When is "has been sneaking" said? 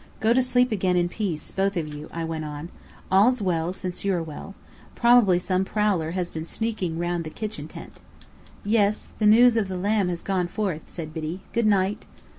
6.17-6.97